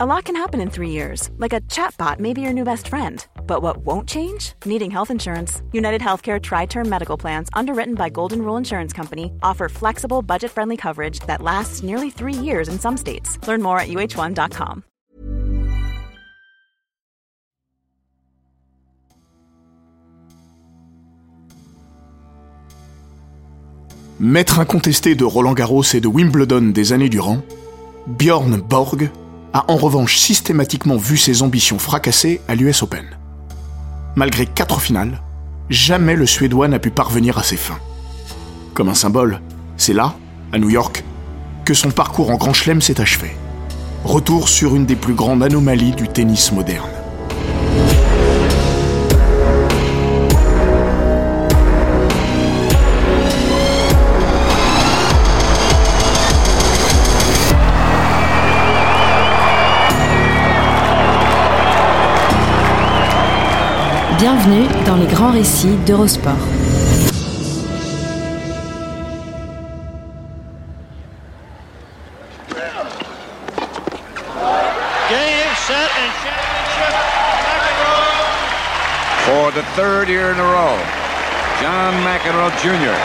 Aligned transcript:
A 0.00 0.06
lot 0.06 0.26
can 0.26 0.36
happen 0.36 0.60
in 0.60 0.70
three 0.70 0.90
years, 0.90 1.28
like 1.38 1.52
a 1.52 1.60
chatbot 1.62 2.20
may 2.20 2.32
be 2.32 2.40
your 2.40 2.52
new 2.52 2.62
best 2.62 2.86
friend. 2.86 3.26
But 3.48 3.62
what 3.62 3.78
won't 3.78 4.08
change? 4.08 4.52
Needing 4.64 4.92
health 4.92 5.10
insurance. 5.10 5.60
United 5.72 6.00
Healthcare 6.00 6.40
Tri 6.40 6.66
Term 6.66 6.88
Medical 6.88 7.16
Plans, 7.16 7.48
underwritten 7.52 7.96
by 7.96 8.08
Golden 8.08 8.42
Rule 8.42 8.56
Insurance 8.56 8.92
Company, 8.92 9.32
offer 9.42 9.68
flexible, 9.68 10.22
budget 10.22 10.52
friendly 10.52 10.76
coverage 10.76 11.18
that 11.26 11.42
lasts 11.42 11.82
nearly 11.82 12.10
three 12.10 12.32
years 12.32 12.68
in 12.68 12.78
some 12.78 12.96
states. 12.96 13.44
Learn 13.48 13.60
more 13.60 13.80
at 13.80 13.88
uh1.com. 13.88 14.84
Maître 24.20 24.60
incontesté 24.60 25.16
de 25.16 25.24
Roland 25.24 25.54
Garros 25.54 25.82
et 25.92 26.00
de 26.00 26.06
Wimbledon 26.06 26.72
des 26.72 26.92
années 26.92 27.08
durant, 27.08 27.42
Bjorn 28.06 28.60
Borg 28.60 29.10
a 29.52 29.70
en 29.70 29.76
revanche 29.76 30.18
systématiquement 30.18 30.96
vu 30.96 31.16
ses 31.16 31.42
ambitions 31.42 31.78
fracassées 31.78 32.40
à 32.48 32.54
l'US 32.54 32.82
Open. 32.82 33.04
Malgré 34.16 34.46
quatre 34.46 34.80
finales, 34.80 35.22
jamais 35.70 36.16
le 36.16 36.26
Suédois 36.26 36.68
n'a 36.68 36.78
pu 36.78 36.90
parvenir 36.90 37.38
à 37.38 37.42
ses 37.42 37.56
fins. 37.56 37.78
Comme 38.74 38.88
un 38.88 38.94
symbole, 38.94 39.40
c'est 39.76 39.92
là, 39.92 40.14
à 40.52 40.58
New 40.58 40.70
York, 40.70 41.04
que 41.64 41.74
son 41.74 41.90
parcours 41.90 42.30
en 42.30 42.36
Grand 42.36 42.54
Chelem 42.54 42.80
s'est 42.80 43.00
achevé. 43.00 43.30
Retour 44.04 44.48
sur 44.48 44.74
une 44.74 44.86
des 44.86 44.96
plus 44.96 45.14
grandes 45.14 45.42
anomalies 45.42 45.92
du 45.92 46.08
tennis 46.08 46.52
moderne. 46.52 46.97
Bienvenue 64.18 64.66
dans 64.84 64.96
les 64.96 65.06
grands 65.06 65.30
récits 65.30 65.76
d'Eurosport. 65.86 66.32
For 79.24 79.52
the 79.52 79.62
third 79.76 80.08
year 80.08 80.32
in 80.32 80.40
a 80.40 80.42
row, 80.42 80.74
John 81.60 81.94
McEnroe 82.02 82.50
Jr. 82.60 82.96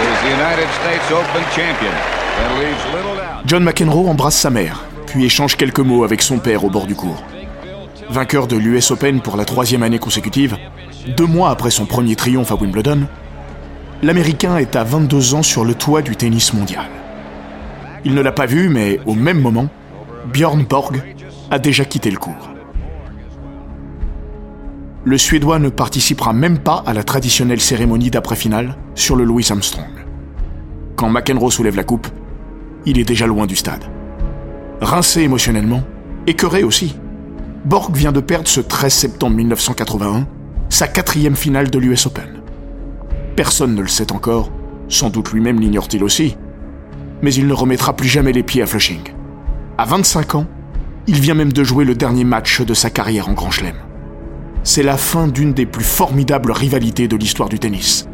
is 0.00 0.16
the 0.22 0.30
United 0.30 0.68
States 0.80 1.10
Open 1.12 1.44
champion. 1.54 1.92
That 1.92 2.58
leaves 2.58 2.86
little 2.94 3.16
doubt. 3.16 3.44
John 3.44 3.64
McEnroe 3.64 4.08
embrasse 4.08 4.36
sa 4.36 4.48
mère, 4.48 4.82
puis 5.06 5.26
échange 5.26 5.56
quelques 5.56 5.80
mots 5.80 6.04
avec 6.04 6.22
son 6.22 6.38
père 6.38 6.64
au 6.64 6.70
bord 6.70 6.86
du 6.86 6.94
cours. 6.94 7.22
Vainqueur 8.10 8.48
de 8.48 8.56
l'US 8.56 8.90
Open 8.90 9.20
pour 9.20 9.36
la 9.36 9.44
troisième 9.44 9.84
année 9.84 10.00
consécutive, 10.00 10.56
deux 11.16 11.26
mois 11.26 11.50
après 11.50 11.70
son 11.70 11.86
premier 11.86 12.16
triomphe 12.16 12.50
à 12.50 12.56
Wimbledon, 12.56 13.06
l'Américain 14.02 14.56
est 14.56 14.74
à 14.74 14.82
22 14.82 15.34
ans 15.34 15.44
sur 15.44 15.64
le 15.64 15.74
toit 15.74 16.02
du 16.02 16.16
tennis 16.16 16.52
mondial. 16.52 16.86
Il 18.04 18.14
ne 18.14 18.20
l'a 18.20 18.32
pas 18.32 18.46
vu, 18.46 18.68
mais 18.68 18.98
au 19.06 19.14
même 19.14 19.40
moment, 19.40 19.68
Björn 20.32 20.64
Borg 20.64 21.00
a 21.52 21.60
déjà 21.60 21.84
quitté 21.84 22.10
le 22.10 22.16
cours. 22.16 22.50
Le 25.04 25.16
Suédois 25.16 25.60
ne 25.60 25.68
participera 25.68 26.32
même 26.32 26.58
pas 26.58 26.82
à 26.86 26.92
la 26.92 27.04
traditionnelle 27.04 27.60
cérémonie 27.60 28.10
d'après-finale 28.10 28.76
sur 28.96 29.14
le 29.14 29.22
Louis 29.22 29.46
Armstrong. 29.50 30.04
Quand 30.96 31.10
McEnroe 31.10 31.52
soulève 31.52 31.76
la 31.76 31.84
coupe, 31.84 32.08
il 32.86 32.98
est 32.98 33.04
déjà 33.04 33.28
loin 33.28 33.46
du 33.46 33.54
stade. 33.54 33.84
Rincé 34.80 35.22
émotionnellement, 35.22 35.84
écœuré 36.26 36.64
aussi, 36.64 36.96
Borg 37.64 37.94
vient 37.94 38.12
de 38.12 38.20
perdre 38.20 38.48
ce 38.48 38.60
13 38.60 38.92
septembre 38.92 39.36
1981 39.36 40.26
sa 40.70 40.88
quatrième 40.88 41.36
finale 41.36 41.68
de 41.68 41.78
l'US 41.78 42.06
Open. 42.06 42.40
Personne 43.36 43.74
ne 43.74 43.82
le 43.82 43.88
sait 43.88 44.12
encore, 44.12 44.50
sans 44.88 45.10
doute 45.10 45.32
lui-même 45.32 45.60
l'ignore-t-il 45.60 46.02
aussi, 46.02 46.38
mais 47.20 47.34
il 47.34 47.46
ne 47.46 47.52
remettra 47.52 47.94
plus 47.94 48.08
jamais 48.08 48.32
les 48.32 48.42
pieds 48.42 48.62
à 48.62 48.66
Flushing. 48.66 49.02
À 49.76 49.84
25 49.84 50.36
ans, 50.36 50.46
il 51.06 51.20
vient 51.20 51.34
même 51.34 51.52
de 51.52 51.62
jouer 51.62 51.84
le 51.84 51.94
dernier 51.94 52.24
match 52.24 52.62
de 52.62 52.72
sa 52.72 52.88
carrière 52.88 53.28
en 53.28 53.34
Grand 53.34 53.50
Chelem. 53.50 53.76
C'est 54.62 54.82
la 54.82 54.96
fin 54.96 55.28
d'une 55.28 55.52
des 55.52 55.66
plus 55.66 55.84
formidables 55.84 56.52
rivalités 56.52 57.08
de 57.08 57.16
l'histoire 57.16 57.48
du 57.50 57.58
tennis. 57.58 58.08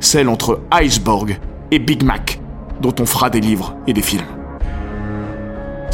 Celle 0.00 0.28
entre 0.28 0.62
Iceborg 0.72 1.38
et 1.70 1.78
Big 1.78 2.02
Mac, 2.02 2.40
dont 2.80 2.94
on 2.98 3.06
fera 3.06 3.30
des 3.30 3.40
livres 3.40 3.76
et 3.86 3.92
des 3.92 4.02
films. 4.02 4.43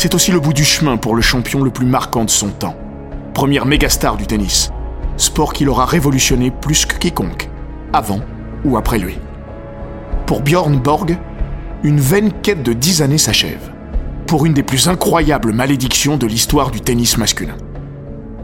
C'est 0.02 0.14
aussi 0.14 0.32
le 0.32 0.40
bout 0.40 0.54
du 0.54 0.64
chemin 0.64 0.96
pour 0.96 1.14
le 1.14 1.20
champion 1.20 1.62
le 1.62 1.70
plus 1.70 1.84
marquant 1.84 2.24
de 2.24 2.30
son 2.30 2.48
temps. 2.48 2.74
Première 3.34 3.66
mégastar 3.66 4.16
du 4.16 4.26
tennis. 4.26 4.70
Sport 5.18 5.52
qu'il 5.52 5.68
aura 5.68 5.84
révolutionné 5.84 6.50
plus 6.50 6.86
que 6.86 6.96
quiconque, 6.96 7.50
avant 7.92 8.20
ou 8.64 8.78
après 8.78 8.98
lui. 8.98 9.18
Pour 10.24 10.40
Bjorn 10.40 10.78
Borg, 10.78 11.18
une 11.82 12.00
vaine 12.00 12.32
quête 12.32 12.62
de 12.62 12.72
dix 12.72 13.02
années 13.02 13.18
s'achève. 13.18 13.72
Pour 14.26 14.46
une 14.46 14.54
des 14.54 14.62
plus 14.62 14.88
incroyables 14.88 15.52
malédictions 15.52 16.16
de 16.16 16.26
l'histoire 16.26 16.70
du 16.70 16.80
tennis 16.80 17.18
masculin. 17.18 17.58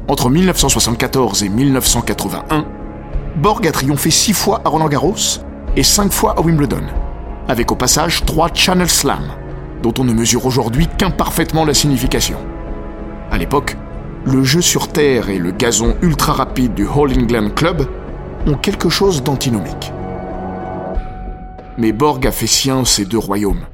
Entre 0.09 0.29
1974 0.29 1.43
et 1.43 1.49
1981, 1.49 2.67
Borg 3.37 3.67
a 3.67 3.73
triomphé 3.73 4.11
six 4.11 4.35
fois 4.35 4.61
à 4.63 4.69
Roland 4.69 4.89
Garros 4.89 5.41
et 5.75 5.83
cinq 5.83 6.13
fois 6.13 6.35
à 6.37 6.43
Wimbledon, 6.43 6.85
avec 7.49 7.73
au 7.73 7.77
passage 7.77 8.27
trois 8.27 8.51
Channel 8.53 8.91
Slam, 8.91 9.23
dont 9.83 9.95
on 9.99 10.05
ne 10.05 10.13
mesure 10.13 10.47
aujourd'hui 10.47 10.89
qu'imparfaitement 10.99 11.65
la 11.65 11.75
signification. 11.75 12.39
À 13.31 13.39
l'époque, 13.39 13.77
le 14.25 14.43
jeu 14.43 14.61
sur 14.61 14.89
terre 14.89 15.29
et 15.29 15.39
le 15.39 15.53
gazon 15.53 15.97
ultra 16.03 16.33
rapide 16.33 16.75
du 16.75 16.87
All 16.87 17.13
England 17.17 17.51
Club 17.51 17.89
ont 18.47 18.57
quelque 18.57 18.89
chose 18.89 19.23
d'antinomique. 19.23 19.93
Mais 21.79 21.93
Borg 21.93 22.27
a 22.27 22.33
fait 22.33 22.47
sien 22.47 22.85
ces 22.85 23.05
deux 23.05 23.19
royaumes. 23.19 23.67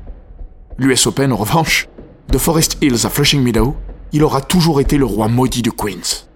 L'US 0.78 1.06
Open, 1.06 1.32
en 1.32 1.36
revanche, 1.36 1.88
de 2.28 2.38
Forest 2.38 2.78
Hills 2.82 3.04
à 3.06 3.10
Flushing 3.10 3.42
Meadow, 3.42 3.76
il 4.12 4.24
aura 4.24 4.40
toujours 4.40 4.80
été 4.80 4.98
le 4.98 5.04
roi 5.04 5.28
maudit 5.28 5.62
de 5.62 5.70
Queens. 5.70 6.26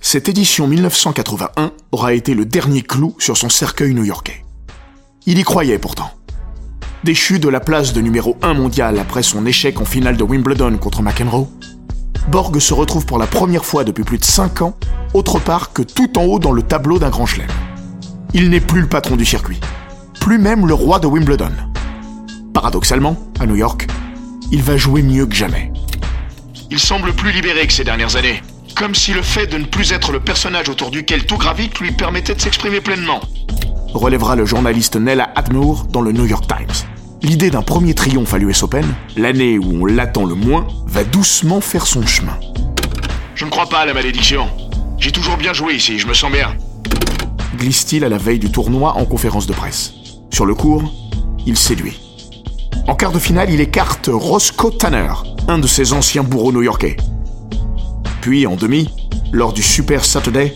Cette 0.00 0.28
édition 0.28 0.66
1981 0.66 1.72
aura 1.92 2.14
été 2.14 2.34
le 2.34 2.44
dernier 2.44 2.82
clou 2.82 3.14
sur 3.18 3.36
son 3.36 3.48
cercueil 3.48 3.94
new-yorkais. 3.94 4.44
Il 5.26 5.38
y 5.38 5.42
croyait 5.42 5.78
pourtant. 5.78 6.10
Déchu 7.04 7.38
de 7.38 7.48
la 7.48 7.60
place 7.60 7.92
de 7.92 8.00
numéro 8.00 8.36
1 8.42 8.54
mondial 8.54 8.98
après 8.98 9.22
son 9.22 9.46
échec 9.46 9.80
en 9.80 9.84
finale 9.84 10.16
de 10.16 10.24
Wimbledon 10.24 10.76
contre 10.78 11.00
McEnroe, 11.00 11.48
Borg 12.28 12.58
se 12.58 12.74
retrouve 12.74 13.06
pour 13.06 13.18
la 13.18 13.28
première 13.28 13.64
fois 13.64 13.84
depuis 13.84 14.02
plus 14.02 14.18
de 14.18 14.24
5 14.24 14.62
ans 14.62 14.76
autre 15.14 15.38
part 15.38 15.72
que 15.72 15.82
tout 15.82 16.18
en 16.18 16.24
haut 16.24 16.40
dans 16.40 16.50
le 16.50 16.62
tableau 16.62 16.98
d'un 16.98 17.08
grand 17.08 17.24
chelem. 17.24 17.46
Il 18.34 18.50
n'est 18.50 18.60
plus 18.60 18.80
le 18.80 18.88
patron 18.88 19.14
du 19.14 19.24
circuit, 19.24 19.60
plus 20.20 20.38
même 20.38 20.66
le 20.66 20.74
roi 20.74 20.98
de 20.98 21.06
Wimbledon. 21.06 21.52
Paradoxalement, 22.52 23.16
à 23.38 23.46
New 23.46 23.56
York, 23.56 23.86
il 24.50 24.62
va 24.62 24.76
jouer 24.76 25.02
mieux 25.02 25.26
que 25.26 25.36
jamais. 25.36 25.72
Il 26.68 26.80
semble 26.80 27.12
plus 27.12 27.30
libéré 27.30 27.66
que 27.68 27.72
ces 27.72 27.84
dernières 27.84 28.16
années, 28.16 28.42
comme 28.74 28.96
si 28.96 29.12
le 29.12 29.22
fait 29.22 29.46
de 29.46 29.56
ne 29.56 29.64
plus 29.64 29.92
être 29.92 30.10
le 30.10 30.20
personnage 30.20 30.68
autour 30.68 30.90
duquel 30.90 31.26
tout 31.26 31.38
gravite 31.38 31.78
lui 31.78 31.92
permettait 31.92 32.34
de 32.34 32.40
s'exprimer 32.40 32.80
pleinement. 32.80 33.20
Relèvera 33.94 34.36
le 34.36 34.44
journaliste 34.44 34.96
Nella 34.96 35.30
Atmour 35.34 35.86
dans 35.90 36.02
le 36.02 36.12
New 36.12 36.26
York 36.26 36.44
Times. 36.46 36.86
L'idée 37.22 37.50
d'un 37.50 37.62
premier 37.62 37.94
triomphe 37.94 38.34
à 38.34 38.38
l'US 38.38 38.62
Open, 38.62 38.84
l'année 39.16 39.58
où 39.58 39.82
on 39.82 39.86
l'attend 39.86 40.26
le 40.26 40.34
moins, 40.34 40.66
va 40.86 41.04
doucement 41.04 41.60
faire 41.60 41.86
son 41.86 42.06
chemin. 42.06 42.38
Je 43.34 43.44
ne 43.44 43.50
crois 43.50 43.66
pas 43.66 43.80
à 43.80 43.86
la 43.86 43.94
malédiction. 43.94 44.46
J'ai 44.98 45.10
toujours 45.10 45.36
bien 45.36 45.52
joué 45.52 45.74
ici, 45.74 45.98
je 45.98 46.06
me 46.06 46.14
sens 46.14 46.30
bien. 46.30 46.54
Glisse-t-il 47.56 48.04
à 48.04 48.08
la 48.08 48.18
veille 48.18 48.38
du 48.38 48.50
tournoi 48.50 48.96
en 48.96 49.04
conférence 49.04 49.46
de 49.46 49.54
presse. 49.54 49.94
Sur 50.30 50.44
le 50.44 50.54
court, 50.54 50.92
il 51.46 51.56
séduit. 51.56 51.98
En 52.86 52.94
quart 52.94 53.12
de 53.12 53.18
finale, 53.18 53.50
il 53.50 53.60
écarte 53.60 54.10
Roscoe 54.12 54.76
Tanner, 54.78 55.12
un 55.48 55.58
de 55.58 55.66
ses 55.66 55.92
anciens 55.92 56.22
bourreaux 56.22 56.52
new-yorkais. 56.52 56.96
Puis 58.20 58.46
en 58.46 58.56
demi, 58.56 58.88
lors 59.32 59.52
du 59.52 59.62
Super 59.62 60.04
Saturday, 60.04 60.54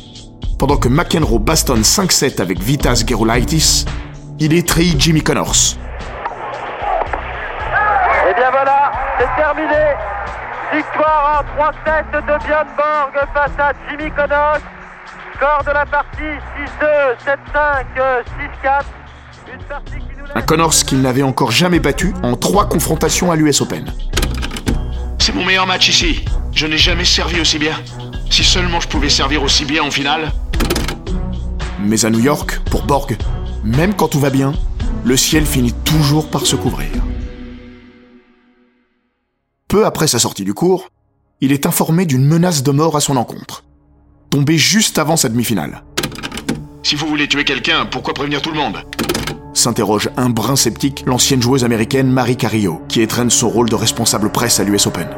pendant 0.62 0.76
que 0.76 0.86
McEnroe 0.86 1.40
bastonne 1.40 1.80
5-7 1.82 2.40
avec 2.40 2.60
Vitas 2.60 3.02
Gerulaitis, 3.04 3.84
il 4.38 4.52
étrille 4.52 4.94
Jimmy 4.96 5.20
Connors. 5.20 5.56
Et 8.30 8.34
bien 8.36 8.48
voilà, 8.52 8.92
c'est 9.18 9.42
terminé. 9.42 9.74
Victoire 10.72 11.44
en 11.58 11.62
3-7 11.64 12.12
de 12.12 12.46
Björn 12.46 12.68
Borg 12.76 13.12
face 13.34 13.50
à 13.58 13.72
Jimmy 13.90 14.08
Connors. 14.12 14.58
Score 15.34 15.64
de 15.66 15.72
la 15.72 15.84
partie 15.84 16.22
6-2, 16.22 17.16
7-5, 17.26 17.84
6-4. 18.62 18.84
Une 19.52 19.64
partie 19.64 19.90
qui 19.90 20.16
nous 20.16 20.26
Un 20.32 20.42
Connors 20.42 20.74
qu'il 20.74 21.02
n'avait 21.02 21.24
encore 21.24 21.50
jamais 21.50 21.80
battu 21.80 22.14
en 22.22 22.36
trois 22.36 22.68
confrontations 22.68 23.32
à 23.32 23.34
l'US 23.34 23.60
Open. 23.62 23.92
C'est 25.18 25.34
mon 25.34 25.44
meilleur 25.44 25.66
match 25.66 25.88
ici. 25.88 26.24
Je 26.54 26.68
n'ai 26.68 26.78
jamais 26.78 27.04
servi 27.04 27.40
aussi 27.40 27.58
bien. 27.58 27.74
Si 28.30 28.44
seulement 28.44 28.78
je 28.78 28.86
pouvais 28.86 29.10
servir 29.10 29.42
aussi 29.42 29.64
bien 29.64 29.82
en 29.82 29.90
finale. 29.90 30.30
Mais 31.84 32.04
à 32.04 32.10
New 32.10 32.20
York, 32.20 32.60
pour 32.70 32.84
Borg, 32.84 33.16
même 33.64 33.94
quand 33.94 34.08
tout 34.08 34.20
va 34.20 34.30
bien, 34.30 34.52
le 35.04 35.16
ciel 35.16 35.44
finit 35.44 35.72
toujours 35.84 36.28
par 36.28 36.46
se 36.46 36.56
couvrir. 36.56 36.90
peu 39.72 39.86
après 39.86 40.06
sa 40.06 40.18
sortie 40.18 40.44
du 40.44 40.52
cours, 40.52 40.90
il 41.40 41.50
est 41.50 41.64
informé 41.64 42.04
d'une 42.04 42.26
menace 42.26 42.62
de 42.62 42.70
mort 42.72 42.94
à 42.94 43.00
son 43.00 43.16
encontre, 43.16 43.64
tombée 44.28 44.58
juste 44.58 44.98
avant 44.98 45.16
sa 45.16 45.30
demi-finale. 45.30 45.82
Si 46.82 46.94
vous 46.94 47.06
voulez 47.06 47.26
tuer 47.26 47.44
quelqu'un, 47.44 47.86
pourquoi 47.86 48.12
prévenir 48.12 48.42
tout 48.42 48.50
le 48.50 48.58
monde? 48.58 48.84
S'interroge 49.54 50.10
un 50.18 50.28
brin 50.28 50.56
sceptique 50.56 51.04
l'ancienne 51.06 51.40
joueuse 51.40 51.64
américaine 51.64 52.10
Marie 52.10 52.36
Carrillo, 52.36 52.82
qui 52.86 53.00
étreint 53.00 53.30
son 53.30 53.48
rôle 53.48 53.70
de 53.70 53.74
responsable 53.74 54.30
presse 54.30 54.60
à 54.60 54.64
l'US 54.64 54.86
Open. 54.86 55.08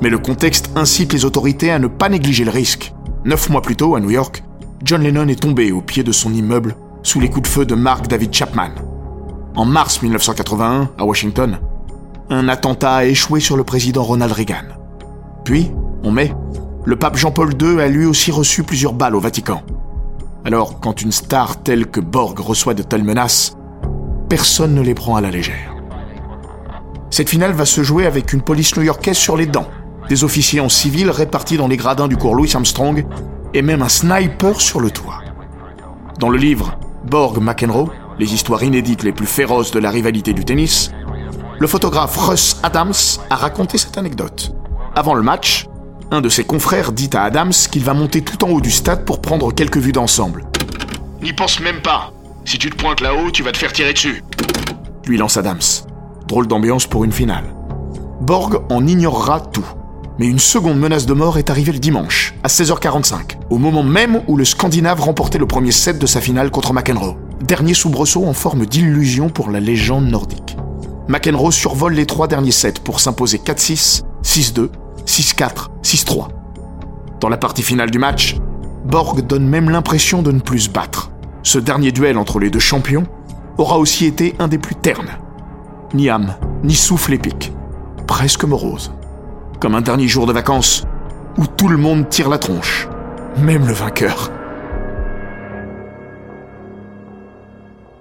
Mais 0.00 0.08
le 0.08 0.18
contexte 0.18 0.70
incite 0.74 1.12
les 1.12 1.26
autorités 1.26 1.70
à 1.70 1.78
ne 1.78 1.88
pas 1.88 2.08
négliger 2.08 2.44
le 2.44 2.50
risque. 2.52 2.94
Neuf 3.26 3.50
mois 3.50 3.60
plus 3.60 3.76
tôt, 3.76 3.96
à 3.96 4.00
New 4.00 4.10
York, 4.10 4.42
John 4.84 5.02
Lennon 5.02 5.28
est 5.28 5.40
tombé 5.40 5.70
au 5.70 5.80
pied 5.80 6.02
de 6.02 6.10
son 6.10 6.34
immeuble 6.34 6.74
sous 7.04 7.20
les 7.20 7.30
coups 7.30 7.48
de 7.48 7.52
feu 7.54 7.64
de 7.64 7.76
Mark 7.76 8.08
David 8.08 8.32
Chapman. 8.32 8.70
En 9.54 9.64
mars 9.64 10.02
1981, 10.02 10.90
à 10.98 11.04
Washington, 11.04 11.60
un 12.30 12.48
attentat 12.48 12.96
a 12.96 13.04
échoué 13.04 13.38
sur 13.38 13.56
le 13.56 13.62
président 13.62 14.02
Ronald 14.02 14.32
Reagan. 14.32 14.64
Puis, 15.44 15.70
en 16.02 16.10
mai, 16.10 16.34
le 16.84 16.96
pape 16.96 17.16
Jean-Paul 17.16 17.52
II 17.60 17.80
a 17.80 17.86
lui 17.86 18.06
aussi 18.06 18.32
reçu 18.32 18.64
plusieurs 18.64 18.92
balles 18.92 19.14
au 19.14 19.20
Vatican. 19.20 19.62
Alors, 20.44 20.80
quand 20.80 21.00
une 21.00 21.12
star 21.12 21.62
telle 21.62 21.86
que 21.86 22.00
Borg 22.00 22.40
reçoit 22.40 22.74
de 22.74 22.82
telles 22.82 23.04
menaces, 23.04 23.56
personne 24.28 24.74
ne 24.74 24.82
les 24.82 24.94
prend 24.94 25.14
à 25.14 25.20
la 25.20 25.30
légère. 25.30 25.76
Cette 27.10 27.28
finale 27.28 27.52
va 27.52 27.66
se 27.66 27.84
jouer 27.84 28.06
avec 28.06 28.32
une 28.32 28.42
police 28.42 28.76
new-yorkaise 28.76 29.16
sur 29.16 29.36
les 29.36 29.46
dents, 29.46 29.68
des 30.08 30.24
officiers 30.24 30.60
en 30.60 30.68
civil 30.68 31.08
répartis 31.08 31.56
dans 31.56 31.68
les 31.68 31.76
gradins 31.76 32.08
du 32.08 32.16
cours 32.16 32.34
Louis 32.34 32.50
Armstrong 32.52 33.06
et 33.54 33.62
même 33.62 33.82
un 33.82 33.88
sniper 33.88 34.60
sur 34.60 34.80
le 34.80 34.90
toit. 34.90 35.20
Dans 36.18 36.28
le 36.28 36.38
livre 36.38 36.78
Borg 37.04 37.38
McEnroe, 37.40 37.90
les 38.18 38.34
histoires 38.34 38.62
inédites 38.62 39.02
les 39.02 39.12
plus 39.12 39.26
féroces 39.26 39.70
de 39.70 39.78
la 39.78 39.90
rivalité 39.90 40.32
du 40.32 40.44
tennis, 40.44 40.90
le 41.58 41.66
photographe 41.66 42.16
Russ 42.16 42.56
Adams 42.62 42.92
a 43.30 43.36
raconté 43.36 43.78
cette 43.78 43.98
anecdote. 43.98 44.54
Avant 44.94 45.14
le 45.14 45.22
match, 45.22 45.66
un 46.10 46.20
de 46.20 46.28
ses 46.28 46.44
confrères 46.44 46.92
dit 46.92 47.10
à 47.14 47.22
Adams 47.22 47.52
qu'il 47.70 47.84
va 47.84 47.94
monter 47.94 48.22
tout 48.22 48.44
en 48.44 48.50
haut 48.50 48.60
du 48.60 48.70
stade 48.70 49.04
pour 49.04 49.20
prendre 49.20 49.52
quelques 49.52 49.78
vues 49.78 49.92
d'ensemble. 49.92 50.44
N'y 51.22 51.32
pense 51.32 51.60
même 51.60 51.80
pas. 51.80 52.12
Si 52.44 52.58
tu 52.58 52.68
te 52.68 52.76
pointes 52.76 53.00
là-haut, 53.00 53.30
tu 53.30 53.42
vas 53.42 53.52
te 53.52 53.58
faire 53.58 53.72
tirer 53.72 53.92
dessus. 53.92 54.22
Lui 55.06 55.16
lance 55.16 55.36
Adams. 55.36 55.60
Drôle 56.26 56.46
d'ambiance 56.46 56.86
pour 56.86 57.04
une 57.04 57.12
finale. 57.12 57.54
Borg 58.20 58.62
en 58.70 58.86
ignorera 58.86 59.40
tout. 59.40 59.66
Mais 60.18 60.26
une 60.26 60.38
seconde 60.38 60.78
menace 60.78 61.06
de 61.06 61.14
mort 61.14 61.38
est 61.38 61.50
arrivée 61.50 61.72
le 61.72 61.78
dimanche, 61.78 62.34
à 62.42 62.48
16h45, 62.48 63.38
au 63.50 63.58
moment 63.58 63.82
même 63.82 64.22
où 64.28 64.36
le 64.36 64.44
Scandinave 64.44 65.00
remportait 65.00 65.38
le 65.38 65.46
premier 65.46 65.72
set 65.72 65.98
de 65.98 66.06
sa 66.06 66.20
finale 66.20 66.50
contre 66.50 66.72
McEnroe. 66.72 67.16
Dernier 67.40 67.74
soubresaut 67.74 68.24
en 68.26 68.34
forme 68.34 68.66
d'illusion 68.66 69.28
pour 69.28 69.50
la 69.50 69.60
légende 69.60 70.08
nordique. 70.08 70.56
McEnroe 71.08 71.50
survole 71.50 71.94
les 71.94 72.06
trois 72.06 72.28
derniers 72.28 72.52
sets 72.52 72.74
pour 72.84 73.00
s'imposer 73.00 73.38
4-6, 73.38 74.02
6-2 74.22 74.68
6-4, 75.06 75.68
6-3. 75.82 76.28
Dans 77.20 77.28
la 77.28 77.36
partie 77.36 77.62
finale 77.62 77.90
du 77.90 77.98
match, 77.98 78.36
Borg 78.84 79.20
donne 79.26 79.46
même 79.46 79.70
l'impression 79.70 80.22
de 80.22 80.32
ne 80.32 80.40
plus 80.40 80.60
se 80.60 80.70
battre. 80.70 81.10
Ce 81.42 81.58
dernier 81.58 81.92
duel 81.92 82.18
entre 82.18 82.38
les 82.38 82.50
deux 82.50 82.58
champions 82.58 83.04
aura 83.58 83.78
aussi 83.78 84.06
été 84.06 84.34
un 84.38 84.48
des 84.48 84.58
plus 84.58 84.74
ternes. 84.74 85.10
Ni 85.94 86.08
âme, 86.08 86.34
ni 86.62 86.74
souffle 86.74 87.12
épique. 87.12 87.52
Presque 88.06 88.44
morose. 88.44 88.92
Comme 89.62 89.76
un 89.76 89.80
dernier 89.80 90.08
jour 90.08 90.26
de 90.26 90.32
vacances 90.32 90.82
où 91.38 91.46
tout 91.46 91.68
le 91.68 91.76
monde 91.76 92.08
tire 92.08 92.28
la 92.28 92.38
tronche. 92.38 92.88
Même 93.36 93.64
le 93.64 93.72
vainqueur. 93.72 94.32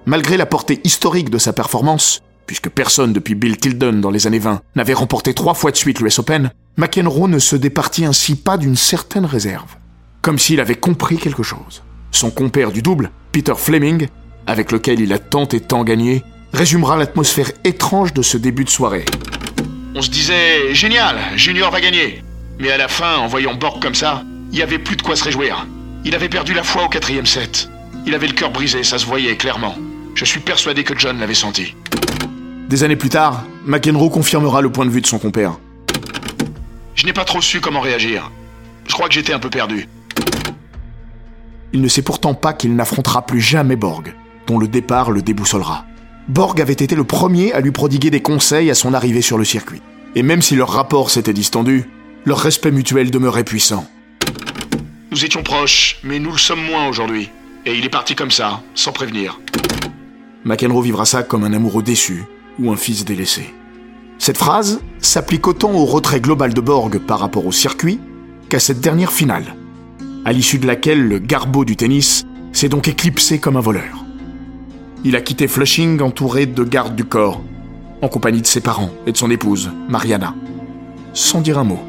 Malgré 0.08 0.38
la 0.38 0.48
portée 0.48 0.82
historique 0.84 1.30
de 1.30 1.38
sa 1.38 1.54
performance, 1.54 2.24
puisque 2.48 2.70
personne 2.70 3.14
depuis 3.14 3.36
Bill 3.36 3.58
Tilden 3.58 4.02
dans 4.02 4.10
les 4.10 4.26
années 4.26 4.40
20 4.40 4.60
n'avait 4.76 4.96
remporté 4.96 5.36
trois 5.36 5.54
fois 5.54 5.70
de 5.70 5.76
suite 5.76 6.00
l'US 6.00 6.18
Open, 6.18 6.50
McEnroe 6.78 7.28
ne 7.28 7.38
se 7.38 7.56
départit 7.56 8.06
ainsi 8.06 8.34
pas 8.34 8.58
d'une 8.58 8.76
certaine 8.76 9.26
réserve. 9.26 9.76
Comme 10.24 10.40
s'il 10.40 10.62
avait 10.62 10.74
compris 10.74 11.18
quelque 11.18 11.44
chose. 11.44 11.84
Son 12.10 12.32
compère 12.32 12.72
du 12.72 12.82
double, 12.82 13.12
Peter 13.32 13.54
Fleming, 13.56 14.08
avec 14.48 14.72
lequel 14.72 15.00
il 15.00 15.14
a 15.14 15.20
tant 15.20 15.48
et 15.50 15.60
tant 15.60 15.84
gagné, 15.84 16.24
résumera 16.54 16.98
l'atmosphère 16.98 17.52
étrange 17.64 18.16
de 18.16 18.24
ce 18.24 18.40
début 18.40 18.64
de 18.64 18.70
soirée. 18.72 19.06
On 19.94 20.02
se 20.02 20.10
disait, 20.10 20.74
génial, 20.74 21.18
Junior 21.36 21.70
va 21.70 21.82
gagner. 21.82 22.24
Mais 22.60 22.72
à 22.72 22.78
la 22.78 22.88
fin, 22.88 23.18
en 23.18 23.28
voyant 23.28 23.56
Borg 23.56 23.82
comme 23.82 23.96
ça, 23.96 24.24
il 24.52 24.56
n'y 24.56 24.62
avait 24.62 24.80
plus 24.80 24.96
de 24.96 25.02
quoi 25.02 25.18
se 25.18 25.24
réjouir. 25.26 25.68
Il 26.06 26.16
avait 26.16 26.30
perdu 26.30 26.54
la 26.54 26.64
foi 26.64 26.86
au 26.86 26.90
quatrième 26.90 27.26
set. 27.26 27.70
Il 28.06 28.16
avait 28.16 28.28
le 28.28 28.34
cœur 28.34 28.52
brisé, 28.52 28.84
ça 28.84 28.98
se 28.98 29.06
voyait 29.06 29.36
clairement. 29.36 29.76
Je 30.16 30.24
suis 30.24 30.40
persuadé 30.40 30.86
que 30.86 30.98
John 30.98 31.20
l'avait 31.20 31.34
senti. 31.34 31.76
Des 32.70 32.84
années 32.86 32.96
plus 32.96 33.10
tard, 33.10 33.44
McEnroe 33.66 34.10
confirmera 34.10 34.62
le 34.62 34.72
point 34.72 34.86
de 34.86 34.92
vue 34.92 35.02
de 35.02 35.08
son 35.08 35.20
compère. 35.20 35.58
Je 36.96 37.06
n'ai 37.06 37.14
pas 37.14 37.26
trop 37.26 37.42
su 37.42 37.60
comment 37.60 37.82
réagir. 37.82 38.32
Je 38.88 38.94
crois 38.94 39.10
que 39.10 39.14
j'étais 39.14 39.34
un 39.34 39.40
peu 39.40 39.50
perdu. 39.50 39.90
Il 41.74 41.82
ne 41.82 41.88
sait 41.90 42.02
pourtant 42.02 42.34
pas 42.34 42.54
qu'il 42.54 42.76
n'affrontera 42.76 43.26
plus 43.26 43.42
jamais 43.42 43.76
Borg, 43.76 44.14
dont 44.48 44.58
le 44.58 44.70
départ 44.70 45.12
le 45.12 45.22
déboussolera. 45.22 45.86
Borg 46.32 46.62
avait 46.62 46.72
été 46.72 46.96
le 46.96 47.04
premier 47.04 47.52
à 47.52 47.60
lui 47.60 47.72
prodiguer 47.72 48.10
des 48.10 48.22
conseils 48.22 48.72
à 48.72 48.74
son 48.74 48.94
arrivée 48.94 49.22
sur 49.22 49.38
le 49.38 49.44
circuit. 49.44 49.82
Et 50.16 50.24
même 50.24 50.42
si 50.42 50.56
leur 50.56 50.70
rapport 50.70 51.10
s'était 51.10 51.34
distendu, 51.34 51.90
leur 52.24 52.40
respect 52.40 52.72
mutuel 52.72 53.12
demeurait 53.12 53.44
puissant. 53.44 53.86
Nous 55.12 55.26
étions 55.26 55.44
proches, 55.44 56.00
mais 56.06 56.20
nous 56.20 56.32
le 56.32 56.38
sommes 56.38 56.64
moins 56.64 56.88
aujourd'hui. 56.88 57.30
Et 57.66 57.74
il 57.74 57.84
est 57.84 57.90
parti 57.90 58.16
comme 58.16 58.32
ça, 58.32 58.62
sans 58.76 58.94
prévenir. 58.94 59.42
McEnroe 60.46 60.82
vivra 60.82 61.04
ça 61.04 61.22
comme 61.22 61.44
un 61.44 61.52
amoureux 61.52 61.84
déçu, 61.84 62.24
ou 62.60 62.72
un 62.72 62.78
fils 62.78 63.04
délaissé. 63.04 63.54
Cette 64.18 64.38
phrase 64.38 64.80
s'applique 65.00 65.48
autant 65.48 65.74
au 65.74 65.84
retrait 65.84 66.22
global 66.22 66.54
de 66.54 66.62
Borg 66.62 66.98
par 67.00 67.20
rapport 67.20 67.46
au 67.46 67.52
circuit 67.52 68.00
qu'à 68.48 68.62
cette 68.62 68.80
dernière 68.80 69.12
finale, 69.12 69.58
à 70.24 70.32
l'issue 70.32 70.60
de 70.60 70.68
laquelle 70.68 71.06
le 71.06 71.20
garbo 71.20 71.66
du 71.66 71.76
tennis 71.76 72.26
s'est 72.54 72.70
donc 72.70 72.88
éclipsé 72.88 73.40
comme 73.40 73.58
un 73.58 73.62
voleur. 73.62 74.01
Il 75.04 75.16
a 75.16 75.22
quitté 75.22 75.48
Flushing 75.48 76.00
entouré 76.02 76.46
de 76.46 76.64
gardes 76.64 76.96
du 76.96 77.06
corps, 77.06 77.42
en 78.04 78.08
compagnie 78.08 78.42
de 78.42 78.48
ses 78.48 78.62
parents 78.62 78.92
et 79.08 79.12
de 79.12 79.18
son 79.18 79.32
épouse, 79.32 79.72
Mariana, 79.90 80.36
sans 81.14 81.42
dire 81.42 81.58
un 81.58 81.64
mot. 81.64 81.80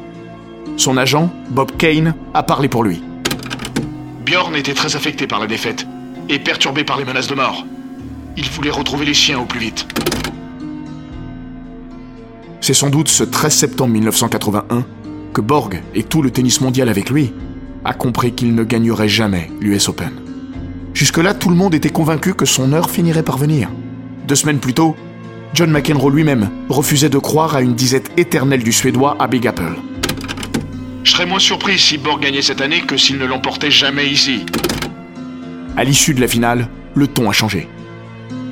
Son 0.77 0.97
agent, 0.97 1.31
Bob 1.51 1.71
Kane, 1.77 2.15
a 2.33 2.41
parlé 2.41 2.67
pour 2.67 2.83
lui. 2.83 3.03
Bjorn 4.25 4.55
était 4.55 4.73
très 4.73 4.95
affecté 4.95 5.27
par 5.27 5.39
la 5.39 5.45
défaite 5.45 5.85
et 6.27 6.39
perturbé 6.39 6.83
par 6.83 6.97
les 6.97 7.05
menaces 7.05 7.27
de 7.27 7.35
mort. 7.35 7.65
Il 8.35 8.49
voulait 8.49 8.71
retrouver 8.71 9.05
les 9.05 9.13
chiens 9.13 9.39
au 9.39 9.45
plus 9.45 9.59
vite. 9.59 9.85
C'est 12.61 12.73
sans 12.73 12.89
doute 12.89 13.09
ce 13.09 13.23
13 13.23 13.53
septembre 13.53 13.93
1981 13.93 14.85
que 15.33 15.41
Borg, 15.41 15.83
et 15.93 16.03
tout 16.03 16.23
le 16.23 16.31
tennis 16.31 16.61
mondial 16.61 16.89
avec 16.89 17.11
lui, 17.11 17.31
a 17.85 17.93
compris 17.93 18.33
qu'il 18.33 18.55
ne 18.55 18.63
gagnerait 18.63 19.09
jamais 19.09 19.51
l'US 19.59 19.89
Open. 19.89 20.22
Jusque-là, 20.93 21.33
tout 21.33 21.49
le 21.49 21.55
monde 21.55 21.73
était 21.73 21.89
convaincu 21.89 22.33
que 22.33 22.45
son 22.45 22.71
heure 22.71 22.89
finirait 22.89 23.23
par 23.23 23.37
venir. 23.37 23.69
Deux 24.27 24.35
semaines 24.35 24.59
plus 24.59 24.73
tôt, 24.73 24.95
John 25.53 25.71
McEnroe 25.71 26.11
lui-même 26.11 26.49
refusait 26.69 27.09
de 27.09 27.17
croire 27.17 27.55
à 27.55 27.61
une 27.61 27.75
disette 27.75 28.11
éternelle 28.17 28.63
du 28.63 28.71
Suédois 28.71 29.15
à 29.19 29.27
Big 29.27 29.47
Apple. 29.47 29.75
Je 31.03 31.11
serais 31.11 31.25
moins 31.25 31.39
surpris 31.39 31.77
si 31.77 31.97
Borg 31.97 32.21
gagnait 32.21 32.41
cette 32.41 32.61
année 32.61 32.81
que 32.81 32.95
s'il 32.95 33.17
ne 33.17 33.25
l'emportait 33.25 33.71
jamais 33.71 34.07
ici. 34.07 34.45
À 35.75 35.83
l'issue 35.83 36.13
de 36.13 36.21
la 36.21 36.27
finale, 36.27 36.69
le 36.95 37.07
ton 37.07 37.29
a 37.29 37.33
changé. 37.33 37.67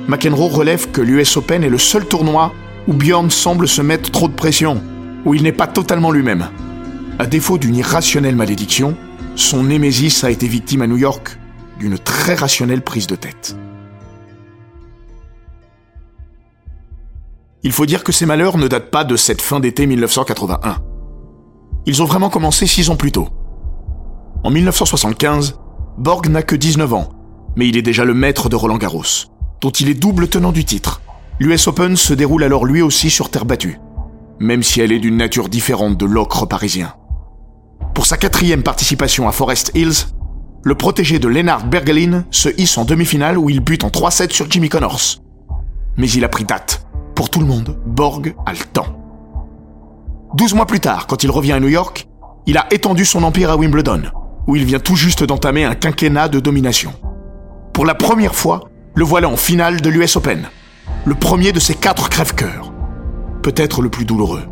McEnroe 0.08 0.48
relève 0.48 0.90
que 0.90 1.00
l'US 1.00 1.36
Open 1.36 1.62
est 1.62 1.68
le 1.68 1.78
seul 1.78 2.06
tournoi 2.06 2.52
où 2.88 2.92
Bjorn 2.92 3.30
semble 3.30 3.68
se 3.68 3.82
mettre 3.82 4.10
trop 4.10 4.28
de 4.28 4.34
pression, 4.34 4.82
où 5.24 5.34
il 5.34 5.44
n'est 5.44 5.52
pas 5.52 5.68
totalement 5.68 6.10
lui-même. 6.10 6.48
À 7.18 7.26
défaut 7.26 7.58
d'une 7.58 7.76
irrationnelle 7.76 8.34
malédiction, 8.34 8.96
son 9.36 9.62
némésis 9.62 10.24
a 10.24 10.30
été 10.30 10.48
victime 10.48 10.82
à 10.82 10.86
New 10.88 10.96
York 10.96 11.38
d'une 11.78 11.98
très 11.98 12.34
rationnelle 12.34 12.82
prise 12.82 13.06
de 13.06 13.16
tête. 13.16 13.56
Il 17.64 17.72
faut 17.72 17.86
dire 17.86 18.02
que 18.02 18.12
ces 18.12 18.26
malheurs 18.26 18.58
ne 18.58 18.66
datent 18.66 18.90
pas 18.90 19.04
de 19.04 19.16
cette 19.16 19.40
fin 19.40 19.60
d'été 19.60 19.86
1981. 19.86 20.78
Ils 21.86 22.02
ont 22.02 22.06
vraiment 22.06 22.30
commencé 22.30 22.66
six 22.66 22.90
ans 22.90 22.96
plus 22.96 23.12
tôt. 23.12 23.28
En 24.42 24.50
1975, 24.50 25.58
Borg 25.98 26.28
n'a 26.28 26.42
que 26.42 26.56
19 26.56 26.94
ans, 26.94 27.10
mais 27.56 27.68
il 27.68 27.76
est 27.76 27.82
déjà 27.82 28.04
le 28.04 28.14
maître 28.14 28.48
de 28.48 28.56
Roland 28.56 28.78
Garros, 28.78 29.28
dont 29.60 29.70
il 29.70 29.88
est 29.88 29.94
double 29.94 30.28
tenant 30.28 30.52
du 30.52 30.64
titre. 30.64 31.00
L'US 31.38 31.68
Open 31.68 31.96
se 31.96 32.14
déroule 32.14 32.44
alors 32.44 32.64
lui 32.64 32.82
aussi 32.82 33.10
sur 33.10 33.30
terre 33.30 33.44
battue, 33.44 33.78
même 34.40 34.62
si 34.62 34.80
elle 34.80 34.92
est 34.92 34.98
d'une 34.98 35.16
nature 35.16 35.48
différente 35.48 35.96
de 35.96 36.06
l'ocre 36.06 36.46
parisien. 36.46 36.94
Pour 37.94 38.06
sa 38.06 38.16
quatrième 38.16 38.62
participation 38.62 39.28
à 39.28 39.32
Forest 39.32 39.70
Hills, 39.74 40.06
le 40.64 40.74
protégé 40.74 41.18
de 41.18 41.28
Lennart 41.28 41.66
Bergelin 41.66 42.24
se 42.30 42.48
hisse 42.58 42.78
en 42.78 42.84
demi-finale 42.84 43.38
où 43.38 43.50
il 43.50 43.60
bute 43.60 43.84
en 43.84 43.88
3-7 43.88 44.32
sur 44.32 44.50
Jimmy 44.50 44.68
Connors. 44.68 45.20
Mais 45.96 46.08
il 46.10 46.24
a 46.24 46.28
pris 46.28 46.44
date. 46.44 46.86
Pour 47.14 47.30
tout 47.30 47.40
le 47.40 47.46
monde, 47.46 47.76
Borg 47.86 48.34
a 48.46 48.52
le 48.52 48.58
temps. 48.72 48.98
Douze 50.34 50.54
mois 50.54 50.66
plus 50.66 50.80
tard, 50.80 51.06
quand 51.06 51.24
il 51.24 51.30
revient 51.30 51.52
à 51.52 51.60
New 51.60 51.68
York, 51.68 52.08
il 52.46 52.56
a 52.56 52.66
étendu 52.72 53.04
son 53.04 53.22
empire 53.22 53.50
à 53.50 53.56
Wimbledon, 53.56 54.02
où 54.46 54.56
il 54.56 54.64
vient 54.64 54.80
tout 54.80 54.96
juste 54.96 55.24
d'entamer 55.24 55.64
un 55.64 55.74
quinquennat 55.74 56.28
de 56.28 56.40
domination. 56.40 56.92
Pour 57.72 57.84
la 57.84 57.94
première 57.94 58.34
fois, 58.34 58.68
le 58.94 59.04
voilà 59.04 59.28
en 59.28 59.36
finale 59.36 59.80
de 59.80 59.90
l'US 59.90 60.16
Open 60.16 60.48
le 61.04 61.14
premier 61.14 61.52
de 61.52 61.60
ces 61.60 61.74
quatre 61.74 62.08
crève-cœurs. 62.08 62.72
peut-être 63.42 63.82
le 63.82 63.90
plus 63.90 64.04
douloureux. 64.04 64.44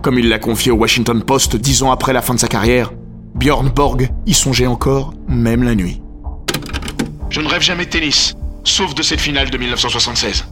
Comme 0.00 0.16
il 0.16 0.28
l'a 0.28 0.38
confié 0.38 0.70
au 0.70 0.76
Washington 0.76 1.24
Post 1.24 1.56
dix 1.56 1.82
ans 1.82 1.90
après 1.90 2.12
la 2.12 2.22
fin 2.22 2.34
de 2.34 2.38
sa 2.38 2.46
carrière, 2.46 2.92
Björn 3.34 3.70
Borg 3.70 4.10
y 4.26 4.34
songeait 4.34 4.66
encore, 4.66 5.14
même 5.26 5.62
la 5.62 5.74
nuit. 5.74 6.02
Je 7.30 7.40
ne 7.40 7.48
rêve 7.48 7.62
jamais 7.62 7.86
de 7.86 7.90
tennis, 7.90 8.36
sauf 8.62 8.94
de 8.94 9.02
cette 9.02 9.20
finale 9.20 9.50
de 9.50 9.56
1976. 9.56 10.46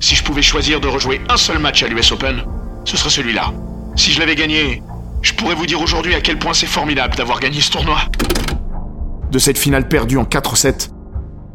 Si 0.00 0.14
je 0.14 0.22
pouvais 0.22 0.42
choisir 0.42 0.80
de 0.80 0.86
rejouer 0.86 1.20
un 1.30 1.38
seul 1.38 1.58
match 1.58 1.82
à 1.82 1.88
l'US 1.88 2.12
Open, 2.12 2.42
ce 2.84 2.96
serait 2.96 3.10
celui-là. 3.10 3.52
Si 3.96 4.12
je 4.12 4.20
l'avais 4.20 4.34
gagné, 4.34 4.82
je 5.22 5.32
pourrais 5.32 5.54
vous 5.54 5.66
dire 5.66 5.80
aujourd'hui 5.80 6.14
à 6.14 6.20
quel 6.20 6.38
point 6.38 6.52
c'est 6.52 6.66
formidable 6.66 7.16
d'avoir 7.16 7.40
gagné 7.40 7.60
ce 7.60 7.70
tournoi. 7.70 7.98
De 9.32 9.38
cette 9.38 9.58
finale 9.58 9.88
perdue 9.88 10.18
en 10.18 10.24
4-7, 10.24 10.90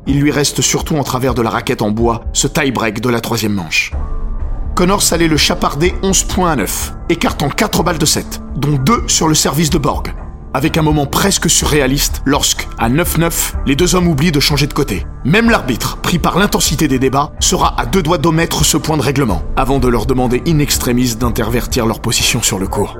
il 0.08 0.20
lui 0.20 0.32
reste 0.32 0.62
surtout 0.62 0.98
en 0.98 1.04
travers 1.04 1.36
de 1.36 1.44
la 1.44 1.52
raquette 1.52 1.84
en 1.84 1.92
bois 1.92 2.24
ce 2.34 2.48
tie-break 2.48 3.02
de 3.02 3.10
la 3.10 3.22
troisième 3.22 3.54
manche. 3.54 3.92
Connors 4.74 5.04
allait 5.12 5.28
le 5.28 5.38
chaparder 5.38 5.94
11 6.02 6.24
points 6.24 6.52
à 6.52 6.56
9, 6.56 6.94
écartant 7.10 7.50
4 7.50 7.84
balles 7.84 8.00
de 8.00 8.06
7, 8.06 8.42
dont 8.56 8.78
2 8.78 9.04
sur 9.08 9.28
le 9.28 9.36
service 9.36 9.70
de 9.70 9.78
Borg, 9.78 10.12
avec 10.54 10.78
un 10.78 10.82
moment 10.82 11.06
presque 11.06 11.50
surréaliste 11.50 12.22
lorsque, 12.26 12.68
à 12.78 12.90
9-9, 12.90 13.54
les 13.66 13.76
deux 13.76 13.96
hommes 13.96 14.08
oublient 14.08 14.32
de 14.32 14.40
changer 14.40 14.68
de 14.68 14.74
côté. 14.74 15.06
Même 15.24 15.50
l'arbitre, 15.50 15.98
pris 15.98 16.20
par 16.20 16.38
l'intensité 16.38 16.88
des 16.88 17.00
débats, 17.00 17.32
sera 17.40 17.80
à 17.80 17.86
deux 17.86 18.04
doigts 18.04 18.18
d'omettre 18.18 18.66
ce 18.66 18.78
point 18.78 18.98
de 18.98 19.02
règlement, 19.02 19.42
avant 19.56 19.80
de 19.80 19.88
leur 19.88 20.06
demander 20.06 20.42
in 20.48 20.60
extremis 20.60 21.16
d'intervertir 21.16 21.86
leur 21.86 22.00
position 22.00 22.42
sur 22.42 22.60
le 22.60 22.68
court. 22.68 22.98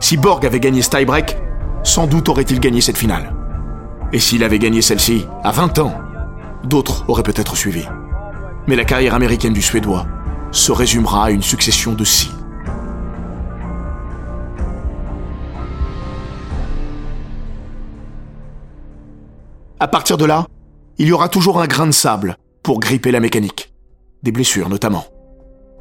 Si 0.00 0.16
Borg 0.16 0.44
avait 0.44 0.60
gagné 0.60 0.82
ce 0.82 0.90
tie-break, 0.90 1.36
sans 1.82 2.06
doute 2.06 2.28
aurait-il 2.28 2.60
gagné 2.60 2.80
cette 2.80 2.98
finale. 2.98 3.32
Et 4.12 4.18
s'il 4.18 4.44
avait 4.44 4.58
gagné 4.58 4.82
celle-ci, 4.82 5.26
à 5.42 5.50
20 5.52 5.78
ans, 5.78 5.94
d'autres 6.66 7.04
auraient 7.08 7.22
peut-être 7.22 7.56
suivi. 7.56 7.84
Mais 8.66 8.76
la 8.76 8.84
carrière 8.84 9.14
américaine 9.14 9.52
du 9.52 9.62
Suédois 9.62 10.06
se 10.50 10.72
résumera 10.72 11.26
à 11.26 11.30
une 11.30 11.42
succession 11.42 11.92
de 11.92 12.04
si. 12.04 12.30
À 19.78 19.88
partir 19.88 20.16
de 20.16 20.24
là, 20.24 20.46
il 20.98 21.06
y 21.06 21.12
aura 21.12 21.28
toujours 21.28 21.60
un 21.60 21.66
grain 21.66 21.86
de 21.86 21.92
sable 21.92 22.38
pour 22.62 22.80
gripper 22.80 23.10
la 23.10 23.20
mécanique. 23.20 23.72
Des 24.22 24.32
blessures 24.32 24.68
notamment. 24.68 25.04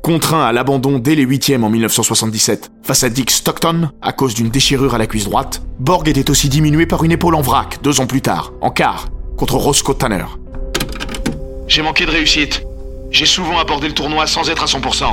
Contraint 0.04 0.44
à 0.44 0.52
l'abandon 0.52 1.00
dès 1.00 1.16
les 1.16 1.24
huitièmes 1.24 1.64
en 1.64 1.70
1977 1.70 2.72
face 2.84 3.04
à 3.04 3.10
Dick 3.10 3.32
Stockton 3.32 3.90
à 4.02 4.12
cause 4.12 4.36
d'une 4.36 4.50
déchirure 4.50 4.94
à 4.94 4.98
la 5.00 5.08
cuisse 5.08 5.26
droite, 5.26 5.64
Borg 5.80 6.08
était 6.08 6.30
aussi 6.30 6.50
diminué 6.50 6.86
par 6.86 7.04
une 7.04 7.14
épaule 7.14 7.34
en 7.34 7.42
vrac 7.42 7.80
deux 7.82 8.02
ans 8.02 8.06
plus 8.06 8.22
tard, 8.22 8.52
en 8.62 8.70
quart, 8.70 9.08
contre 9.38 9.56
Roscoe 9.56 9.98
Tanner. 9.98 10.26
J'ai 11.68 11.82
manqué 11.82 12.06
de 12.06 12.12
réussite. 12.12 12.64
J'ai 13.10 13.26
souvent 13.26 13.58
abordé 13.58 13.88
le 13.88 13.94
tournoi 13.94 14.28
sans 14.28 14.50
être 14.50 14.64
à 14.64 14.66
100%. 14.68 15.06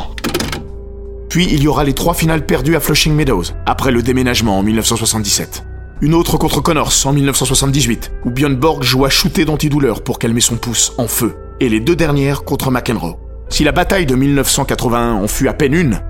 Puis 1.31 1.49
il 1.51 1.63
y 1.63 1.67
aura 1.67 1.83
les 1.83 1.95
trois 1.95 2.13
finales 2.13 2.45
perdues 2.45 2.77
à 2.77 2.81
Flushing 2.81 3.15
Meadows, 3.15 3.45
après 3.65 3.91
le 3.91 4.03
déménagement 4.03 4.59
en 4.59 4.63
1977. 4.63 5.65
Une 6.03 6.13
autre 6.13 6.37
contre 6.37 6.61
Connors 6.61 6.93
en 7.07 7.13
1978, 7.15 8.13
où 8.27 8.31
Björn 8.31 8.55
Borg 8.55 8.83
joua 8.83 9.09
shooter 9.09 9.47
d'antidouleur 9.47 10.03
pour 10.03 10.19
calmer 10.19 10.43
son 10.43 10.57
pouce 10.57 10.93
en 10.99 11.07
feu. 11.07 11.35
Et 11.61 11.71
les 11.71 11.81
deux 11.81 11.97
dernières 11.97 12.45
contre 12.45 12.71
McEnroe. 12.71 13.17
Si 13.49 13.65
la 13.65 13.73
bataille 13.73 14.05
de 14.05 14.15
1981 14.15 15.15
en 15.15 15.29
fut 15.29 15.49
à 15.49 15.55
peine 15.55 15.75
une, 15.75 16.03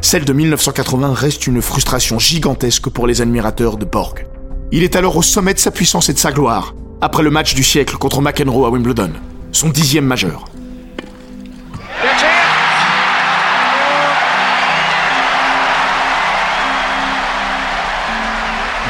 celle 0.00 0.24
de 0.24 0.32
1980 0.32 1.12
reste 1.12 1.46
une 1.48 1.60
frustration 1.60 2.20
gigantesque 2.20 2.88
pour 2.88 3.08
les 3.08 3.20
admirateurs 3.20 3.78
de 3.78 3.84
Borg. 3.84 4.26
Il 4.70 4.84
est 4.84 4.94
alors 4.94 5.16
au 5.16 5.22
sommet 5.22 5.54
de 5.54 5.58
sa 5.58 5.72
puissance 5.72 6.08
et 6.08 6.12
de 6.12 6.18
sa 6.18 6.30
gloire, 6.30 6.74
après 7.00 7.22
le 7.24 7.30
match 7.30 7.54
du 7.54 7.64
siècle 7.64 7.96
contre 7.96 8.20
McEnroe 8.20 8.66
à 8.66 8.70
Wimbledon, 8.70 9.10
son 9.52 9.68
dixième 9.70 10.04
majeur. 10.04 10.44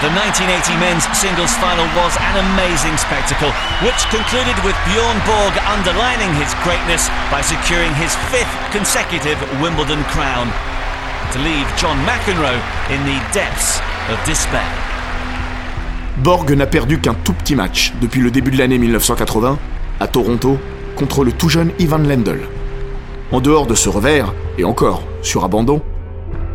The 0.00 0.14
1980 0.14 0.78
men's 0.78 1.02
singles 1.10 1.50
final 1.58 1.84
was 1.98 2.14
an 2.22 2.38
amazing 2.54 2.96
spectacle, 2.96 3.50
which 3.82 3.98
concluded 4.14 4.54
with 4.62 4.78
Bjorn 4.86 5.18
Borg 5.26 5.52
underlining 5.66 6.30
his 6.38 6.54
greatness 6.62 7.10
by 7.32 7.42
securing 7.42 7.92
his 7.94 8.14
fifth 8.30 8.54
consecutive 8.70 9.36
Wimbledon 9.60 10.04
crown, 10.04 10.46
to 11.32 11.38
leave 11.40 11.66
John 11.76 11.98
McEnroe 12.06 12.62
in 12.94 13.02
the 13.04 13.18
depths 13.34 13.80
of 14.08 14.22
despair. 14.24 14.70
Borg 16.18 16.50
n'a 16.52 16.66
perdu 16.66 17.00
qu'un 17.00 17.14
tout 17.14 17.32
petit 17.32 17.56
match 17.56 17.92
depuis 18.00 18.20
le 18.20 18.30
début 18.30 18.52
de 18.52 18.58
l'année 18.58 18.78
1980, 18.78 19.58
à 20.00 20.06
Toronto, 20.06 20.58
contre 20.96 21.24
le 21.24 21.32
tout 21.32 21.48
jeune 21.48 21.70
Ivan 21.78 21.98
Lendl. 21.98 22.40
En 23.30 23.40
dehors 23.40 23.66
de 23.66 23.74
ce 23.74 23.88
revers, 23.88 24.32
et 24.58 24.64
encore 24.64 25.02
sur 25.22 25.44
abandon, 25.44 25.82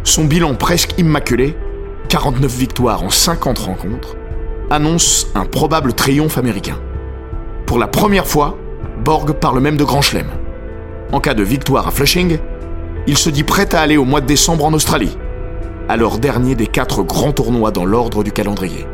son 0.04 0.26
bilan 0.26 0.56
presque 0.56 0.98
immaculé 0.98 1.56
49 2.10 2.52
victoires 2.52 3.04
en 3.04 3.10
50 3.10 3.58
rencontres, 3.60 4.16
annonce 4.70 5.28
un 5.36 5.46
probable 5.46 5.94
triomphe 5.94 6.38
américain. 6.38 6.80
Pour 7.66 7.80
la 7.80 7.88
première 7.88 8.28
fois, 8.28 8.58
Borg 9.04 9.34
parle 9.34 9.60
même 9.60 9.78
de 9.78 9.84
Grand 9.84 10.02
Chelem. 10.02 10.28
En 11.12 11.20
cas 11.20 11.34
de 11.34 11.44
victoire 11.44 11.88
à 11.88 11.92
Flushing, 11.92 12.38
il 13.08 13.18
se 13.18 13.30
dit 13.30 13.44
prêt 13.44 13.74
à 13.74 13.82
aller 13.82 13.98
au 13.98 14.06
mois 14.06 14.22
de 14.22 14.26
décembre 14.26 14.66
en 14.66 14.74
Australie, 14.74 15.18
alors 15.90 16.18
dernier 16.18 16.56
des 16.56 16.68
quatre 16.68 17.04
grands 17.04 17.34
tournois 17.34 17.72
dans 17.72 17.86
l'ordre 17.86 18.24
du 18.24 18.32
calendrier, 18.32 18.88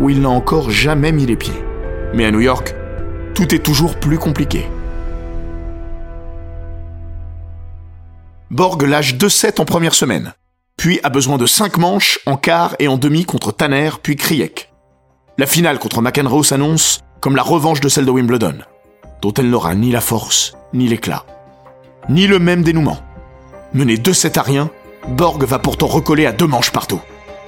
où 0.00 0.10
il 0.10 0.20
n'a 0.22 0.30
encore 0.30 0.70
jamais 0.70 1.12
mis 1.12 1.26
les 1.26 1.36
pieds. 1.36 1.62
Mais 2.14 2.24
à 2.24 2.30
New 2.30 2.40
York, 2.40 2.74
tout 3.34 3.54
est 3.54 3.60
toujours 3.60 3.96
plus 3.96 4.18
compliqué. 4.18 4.66
Borg 8.50 8.82
lâche 8.82 9.14
2-7 9.14 9.60
en 9.60 9.64
première 9.64 9.94
semaine, 9.94 10.34
puis 10.76 10.98
a 11.02 11.08
besoin 11.08 11.38
de 11.38 11.46
5 11.46 11.78
manches 11.78 12.18
en 12.26 12.36
quart 12.36 12.74
et 12.78 12.88
en 12.88 12.96
demi 12.96 13.24
contre 13.24 13.52
Tanner, 13.52 13.90
puis 14.02 14.16
Kriek. 14.16 14.72
La 15.38 15.46
finale 15.46 15.78
contre 15.78 16.02
McEnroe 16.02 16.42
s'annonce 16.42 17.00
comme 17.20 17.36
la 17.36 17.42
revanche 17.42 17.80
de 17.80 17.88
celle 17.88 18.06
de 18.06 18.10
Wimbledon, 18.10 18.58
dont 19.22 19.32
elle 19.34 19.50
n'aura 19.50 19.74
ni 19.74 19.92
la 19.92 20.00
force, 20.00 20.56
ni 20.72 20.88
l'éclat, 20.88 21.24
ni 22.08 22.26
le 22.26 22.38
même 22.38 22.62
dénouement. 22.62 22.98
Mené 23.72 23.96
2-7 23.96 24.38
à 24.38 24.42
rien, 24.42 24.70
Borg 25.08 25.44
va 25.44 25.58
pourtant 25.58 25.86
recoller 25.86 26.26
à 26.26 26.32
deux 26.32 26.46
manches 26.46 26.72
partout. 26.72 27.00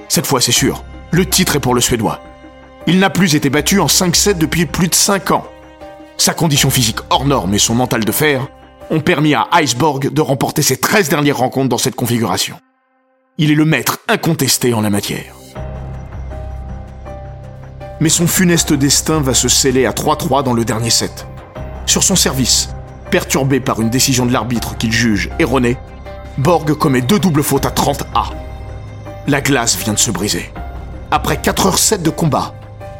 Cette 0.07 0.25
fois, 0.25 0.41
c'est 0.41 0.51
sûr, 0.51 0.83
le 1.11 1.25
titre 1.25 1.55
est 1.57 1.59
pour 1.59 1.75
le 1.75 1.81
Suédois. 1.81 2.19
Il 2.87 2.99
n'a 2.99 3.09
plus 3.09 3.35
été 3.35 3.49
battu 3.49 3.79
en 3.79 3.87
5-7 3.87 4.37
depuis 4.37 4.65
plus 4.65 4.87
de 4.87 4.95
5 4.95 5.31
ans. 5.31 5.45
Sa 6.17 6.33
condition 6.33 6.69
physique 6.69 6.99
hors 7.09 7.25
norme 7.25 7.53
et 7.53 7.59
son 7.59 7.75
mental 7.75 8.05
de 8.05 8.11
fer 8.11 8.47
ont 8.89 9.01
permis 9.01 9.33
à 9.33 9.47
Iceborg 9.61 10.11
de 10.11 10.21
remporter 10.21 10.61
ses 10.61 10.77
13 10.77 11.09
dernières 11.09 11.37
rencontres 11.37 11.69
dans 11.69 11.77
cette 11.77 11.95
configuration. 11.95 12.55
Il 13.37 13.51
est 13.51 13.55
le 13.55 13.65
maître 13.65 13.99
incontesté 14.07 14.73
en 14.73 14.81
la 14.81 14.89
matière. 14.89 15.33
Mais 17.99 18.09
son 18.09 18.27
funeste 18.27 18.73
destin 18.73 19.21
va 19.21 19.33
se 19.33 19.47
sceller 19.47 19.85
à 19.85 19.91
3-3 19.91 20.43
dans 20.43 20.53
le 20.53 20.65
dernier 20.65 20.89
set. 20.89 21.25
Sur 21.85 22.03
son 22.03 22.15
service, 22.15 22.69
perturbé 23.09 23.59
par 23.59 23.81
une 23.81 23.89
décision 23.89 24.25
de 24.25 24.33
l'arbitre 24.33 24.77
qu'il 24.77 24.91
juge 24.91 25.29
erronée, 25.39 25.77
Borg 26.37 26.73
commet 26.73 27.01
deux 27.01 27.19
doubles 27.19 27.43
fautes 27.43 27.65
à 27.65 27.71
30 27.71 28.03
A. 28.15 28.25
La 29.27 29.41
glace 29.41 29.77
vient 29.77 29.93
de 29.93 29.99
se 29.99 30.11
briser. 30.11 30.51
Après 31.11 31.35
4h07 31.35 32.01
de 32.01 32.09
combat, 32.09 32.53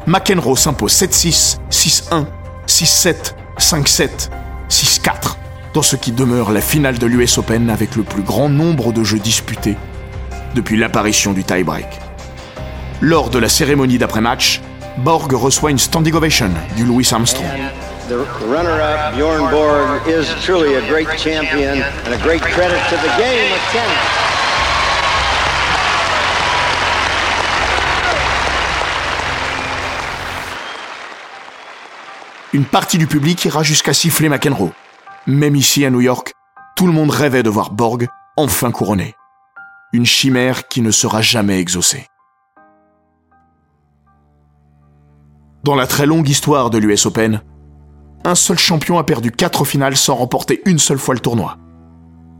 McEnroe 0.06 0.56
s'impose 0.56 0.92
7-6, 0.92 1.58
6-1, 1.70 2.26
6-7, 2.74 3.34
5-7, 3.56 4.30
6-4 4.68 5.36
dans 5.74 5.82
ce 5.82 5.94
qui 5.94 6.10
demeure 6.10 6.50
la 6.50 6.60
finale 6.60 6.98
de 6.98 7.06
l'US 7.06 7.38
Open 7.38 7.70
avec 7.70 7.94
le 7.94 8.02
plus 8.02 8.22
grand 8.22 8.48
nombre 8.48 8.92
de 8.92 9.04
jeux 9.04 9.20
disputés 9.20 9.76
depuis 10.56 10.76
l'apparition 10.76 11.32
du 11.32 11.44
tie-break. 11.44 11.86
Lors 13.00 13.30
de 13.30 13.38
la 13.38 13.48
cérémonie 13.48 13.98
d'après-match, 13.98 14.60
Borg 14.98 15.32
reçoit 15.34 15.70
une 15.70 15.78
standing 15.78 16.14
ovation 16.14 16.50
du 16.74 16.84
Louis 16.84 17.08
Armstrong. 17.12 17.46
The 18.08 18.26
runner-up, 18.48 19.14
Bjorn 19.14 19.52
Borg, 19.52 20.08
is 20.08 20.26
truly 20.44 20.74
a 20.74 20.80
great 20.88 21.06
champion 21.16 21.80
and 22.06 22.12
a 22.12 22.18
great 22.24 22.42
credit 22.42 22.80
to 22.90 22.96
the 22.96 23.16
game 23.16 23.52
of 23.52 23.60
tennis. 23.70 24.23
Une 32.54 32.64
partie 32.64 32.98
du 32.98 33.06
public 33.06 33.44
ira 33.44 33.62
jusqu'à 33.62 33.92
siffler 33.92 34.30
McEnroe. 34.30 34.72
Même 35.26 35.56
ici 35.56 35.84
à 35.84 35.90
New 35.90 36.00
York, 36.00 36.32
tout 36.76 36.86
le 36.86 36.92
monde 36.92 37.10
rêvait 37.10 37.42
de 37.42 37.50
voir 37.50 37.72
Borg 37.72 38.08
enfin 38.36 38.70
couronné 38.70 39.14
une 39.94 40.04
chimère 40.04 40.66
qui 40.66 40.82
ne 40.82 40.90
sera 40.90 41.22
jamais 41.22 41.60
exaucée. 41.60 42.08
Dans 45.62 45.76
la 45.76 45.86
très 45.86 46.04
longue 46.04 46.28
histoire 46.28 46.68
de 46.68 46.78
l'US 46.78 47.06
Open, 47.06 47.42
un 48.24 48.34
seul 48.34 48.58
champion 48.58 48.98
a 48.98 49.04
perdu 49.04 49.30
quatre 49.30 49.64
finales 49.64 49.96
sans 49.96 50.16
remporter 50.16 50.62
une 50.66 50.80
seule 50.80 50.98
fois 50.98 51.14
le 51.14 51.20
tournoi. 51.20 51.58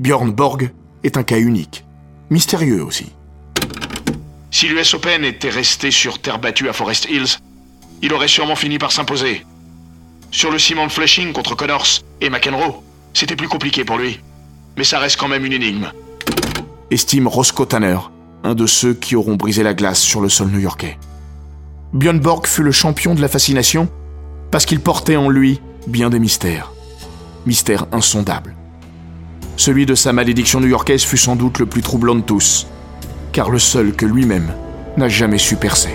Björn 0.00 0.32
Borg 0.32 0.72
est 1.04 1.16
un 1.16 1.22
cas 1.22 1.38
unique, 1.38 1.84
mystérieux 2.28 2.82
aussi. 2.82 3.12
Si 4.50 4.66
l'US 4.66 4.94
Open 4.94 5.24
était 5.24 5.50
resté 5.50 5.92
sur 5.92 6.20
terre 6.20 6.40
battue 6.40 6.68
à 6.68 6.72
Forest 6.72 7.08
Hills, 7.08 7.38
il 8.02 8.12
aurait 8.12 8.26
sûrement 8.26 8.56
fini 8.56 8.78
par 8.78 8.90
s'imposer. 8.90 9.46
Sur 10.34 10.50
le 10.50 10.58
ciment 10.58 10.88
de 10.88 10.90
Flushing 10.90 11.32
contre 11.32 11.54
Connors 11.54 11.86
et 12.20 12.28
McEnroe, 12.28 12.82
c'était 13.12 13.36
plus 13.36 13.46
compliqué 13.46 13.84
pour 13.84 13.98
lui. 13.98 14.18
Mais 14.76 14.82
ça 14.82 14.98
reste 14.98 15.16
quand 15.16 15.28
même 15.28 15.44
une 15.44 15.52
énigme. 15.52 15.92
Estime 16.90 17.28
Roscoe 17.28 17.68
Tanner, 17.68 17.98
un 18.42 18.56
de 18.56 18.66
ceux 18.66 18.94
qui 18.94 19.14
auront 19.14 19.36
brisé 19.36 19.62
la 19.62 19.74
glace 19.74 20.00
sur 20.00 20.20
le 20.20 20.28
sol 20.28 20.48
new-yorkais. 20.48 20.98
Björn 21.92 22.18
Borg 22.18 22.48
fut 22.48 22.64
le 22.64 22.72
champion 22.72 23.14
de 23.14 23.20
la 23.20 23.28
fascination 23.28 23.88
parce 24.50 24.66
qu'il 24.66 24.80
portait 24.80 25.14
en 25.14 25.28
lui 25.28 25.60
bien 25.86 26.10
des 26.10 26.18
mystères. 26.18 26.72
Mystères 27.46 27.86
insondables. 27.92 28.56
Celui 29.56 29.86
de 29.86 29.94
sa 29.94 30.12
malédiction 30.12 30.58
new-yorkaise 30.58 31.04
fut 31.04 31.16
sans 31.16 31.36
doute 31.36 31.60
le 31.60 31.66
plus 31.66 31.82
troublant 31.82 32.16
de 32.16 32.22
tous, 32.22 32.66
car 33.32 33.50
le 33.50 33.60
seul 33.60 33.94
que 33.94 34.04
lui-même 34.04 34.52
n'a 34.96 35.08
jamais 35.08 35.38
su 35.38 35.54
percer. 35.54 35.94